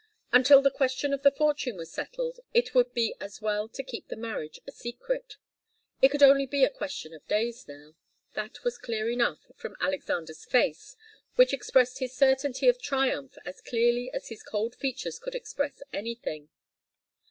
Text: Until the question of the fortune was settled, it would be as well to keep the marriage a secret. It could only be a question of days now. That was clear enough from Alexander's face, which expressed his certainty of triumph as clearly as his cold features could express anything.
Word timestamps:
Until 0.31 0.63
the 0.63 0.71
question 0.71 1.13
of 1.13 1.21
the 1.21 1.29
fortune 1.29 1.77
was 1.77 1.91
settled, 1.91 2.39
it 2.55 2.73
would 2.73 2.91
be 2.91 3.13
as 3.19 3.39
well 3.39 3.67
to 3.69 3.83
keep 3.83 4.07
the 4.07 4.15
marriage 4.15 4.59
a 4.65 4.71
secret. 4.71 5.37
It 6.01 6.09
could 6.09 6.23
only 6.23 6.47
be 6.47 6.63
a 6.63 6.71
question 6.71 7.13
of 7.13 7.27
days 7.27 7.67
now. 7.67 7.93
That 8.33 8.63
was 8.63 8.79
clear 8.79 9.11
enough 9.11 9.51
from 9.55 9.75
Alexander's 9.79 10.43
face, 10.43 10.95
which 11.35 11.53
expressed 11.53 11.99
his 11.99 12.15
certainty 12.15 12.67
of 12.67 12.81
triumph 12.81 13.35
as 13.45 13.61
clearly 13.61 14.09
as 14.11 14.29
his 14.29 14.41
cold 14.41 14.73
features 14.73 15.19
could 15.19 15.35
express 15.35 15.83
anything. 15.93 16.49